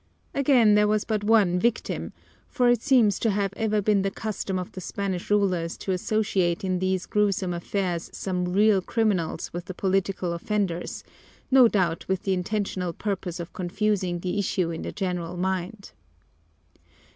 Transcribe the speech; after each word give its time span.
Again, 0.33 0.73
there 0.73 0.87
was 0.87 1.05
but 1.05 1.23
one 1.23 1.59
victim; 1.59 2.11
for 2.47 2.67
it 2.67 2.81
seems 2.81 3.19
to 3.19 3.29
have 3.29 3.53
ever 3.55 3.83
been 3.83 4.01
the 4.01 4.09
custom 4.09 4.57
of 4.57 4.71
the 4.71 4.81
Spanish 4.81 5.29
rulers 5.29 5.77
to 5.77 5.91
associate 5.91 6.63
in 6.63 6.79
these 6.79 7.05
gruesome 7.05 7.53
affairs 7.53 8.09
some 8.11 8.45
real 8.45 8.81
criminals 8.81 9.53
with 9.53 9.65
the 9.65 9.75
political 9.75 10.33
offenders, 10.33 11.03
no 11.51 11.67
doubt 11.67 12.07
with 12.07 12.23
the 12.23 12.33
intentional 12.33 12.93
purpose 12.93 13.39
of 13.39 13.53
confusing 13.53 14.21
the 14.21 14.39
issue 14.39 14.71
in 14.71 14.81
the 14.81 14.91
general 14.91 15.37
mind. 15.37 15.91